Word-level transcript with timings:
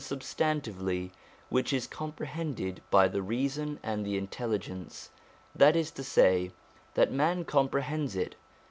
substantively, 0.01 1.11
which 1.49 1.71
is 1.71 1.85
comprehended 1.85 2.81
by 2.89 3.07
the 3.07 3.21
reason 3.21 3.79
and 3.83 4.03
the 4.03 4.19
intelli 4.19 4.57
gence: 4.57 5.09
that 5.53 5.75
is 5.75 5.91
to 5.91 6.03
say, 6.03 6.51
that 6.95 7.11
man 7.11 7.45
comprehends 7.45 8.15
it. 8.15 8.33